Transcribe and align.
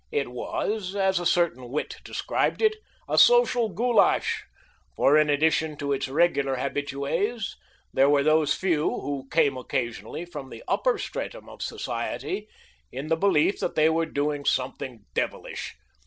It 0.11 0.31
was, 0.31 0.95
as 0.95 1.19
a 1.19 1.27
certain 1.27 1.69
wit 1.69 1.97
described 2.03 2.63
it, 2.63 2.73
a 3.07 3.19
social 3.19 3.69
goulash, 3.69 4.45
for 4.95 5.15
in 5.15 5.29
addition 5.29 5.77
to 5.77 5.91
its 5.93 6.07
regular 6.07 6.55
habitues 6.55 7.55
there 7.93 8.09
were 8.09 8.23
those 8.23 8.55
few 8.55 8.89
who 9.01 9.27
came 9.31 9.57
occasionally 9.57 10.25
from 10.25 10.49
the 10.49 10.63
upper 10.67 10.97
stratum 10.97 11.47
of 11.47 11.61
society 11.61 12.47
in 12.91 13.09
the 13.09 13.15
belief 13.15 13.59
that 13.59 13.75
they 13.75 13.89
were 13.89 14.07
doing 14.07 14.43
something 14.43 15.05
devilish. 15.13 15.75